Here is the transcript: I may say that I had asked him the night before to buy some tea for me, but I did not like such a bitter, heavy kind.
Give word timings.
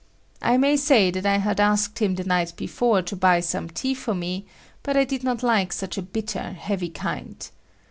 I 0.41 0.57
may 0.57 0.77
say 0.77 1.11
that 1.11 1.27
I 1.27 1.37
had 1.37 1.59
asked 1.59 1.99
him 1.99 2.15
the 2.15 2.23
night 2.23 2.53
before 2.57 3.03
to 3.03 3.15
buy 3.15 3.39
some 3.39 3.69
tea 3.69 3.93
for 3.93 4.15
me, 4.15 4.47
but 4.81 4.97
I 4.97 5.03
did 5.03 5.23
not 5.23 5.43
like 5.43 5.71
such 5.71 5.95
a 5.95 6.01
bitter, 6.01 6.53
heavy 6.53 6.89
kind. 6.89 7.47